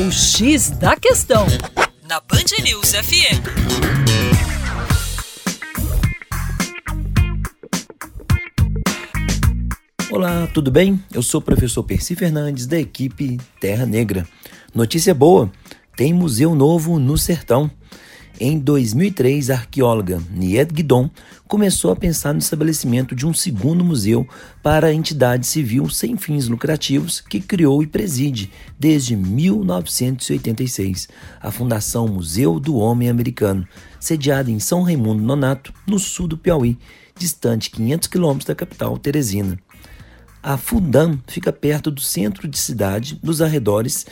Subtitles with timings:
[0.00, 1.44] O X da Questão,
[2.08, 3.42] na Band News FM.
[10.08, 11.02] Olá, tudo bem?
[11.12, 14.24] Eu sou o professor Percy Fernandes, da equipe Terra Negra.
[14.72, 15.50] Notícia boa:
[15.96, 17.68] tem museu novo no sertão.
[18.40, 21.10] Em 2003, a arqueóloga Nied Guidon
[21.48, 24.28] começou a pensar no estabelecimento de um segundo museu
[24.62, 31.08] para a entidade civil sem fins lucrativos que criou e preside desde 1986,
[31.40, 33.66] a Fundação Museu do Homem Americano,
[33.98, 36.78] sediada em São Raimundo Nonato, no sul do Piauí,
[37.18, 39.58] distante 500 quilômetros da capital Teresina.
[40.40, 44.06] A Fundam fica perto do centro de cidade, nos arredores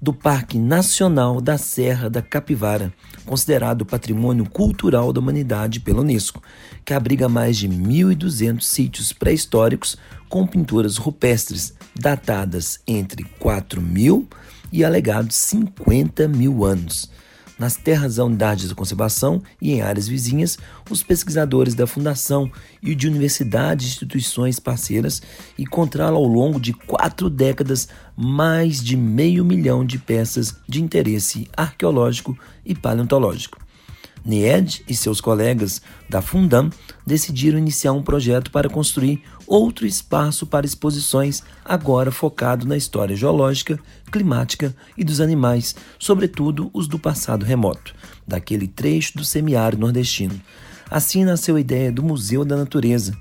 [0.00, 2.92] do Parque Nacional da Serra da Capivara,
[3.26, 6.42] considerado Patrimônio Cultural da Humanidade pela Unesco,
[6.84, 9.96] que abriga mais de 1.200 sítios pré-históricos
[10.28, 14.28] com pinturas rupestres datadas entre 4 mil
[14.72, 17.10] e alegados 50 mil anos.
[17.58, 20.56] Nas terras da unidade de conservação e em áreas vizinhas,
[20.88, 22.50] os pesquisadores da Fundação
[22.80, 25.20] e de universidades e instituições parceiras
[25.58, 32.38] encontraram ao longo de quatro décadas mais de meio milhão de peças de interesse arqueológico
[32.64, 33.67] e paleontológico.
[34.24, 36.70] Nied e seus colegas da Fundam
[37.06, 43.78] decidiram iniciar um projeto para construir outro espaço para exposições, agora focado na história geológica,
[44.10, 47.94] climática e dos animais, sobretudo os do passado remoto,
[48.26, 50.40] daquele trecho do semiárido nordestino.
[50.90, 53.14] Assim nasceu a ideia do Museu da Natureza,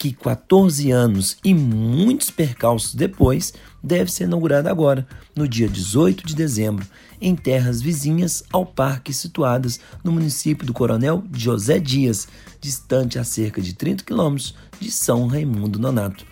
[0.00, 6.34] que 14 anos e muitos percalços depois deve ser inaugurada agora, no dia 18 de
[6.34, 6.86] dezembro,
[7.20, 12.28] em terras vizinhas ao parque situadas no município do Coronel José Dias,
[12.62, 16.24] distante a cerca de 30 quilômetros de São Raimundo Nonato.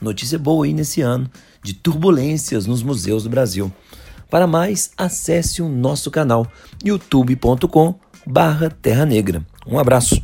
[0.00, 1.30] Notícia boa aí nesse ano
[1.62, 3.72] de turbulências nos museus do Brasil.
[4.28, 6.44] Para mais, acesse o nosso canal
[6.84, 7.94] youtube.com
[8.26, 9.46] barra Terra Negra.
[9.64, 10.20] Um abraço.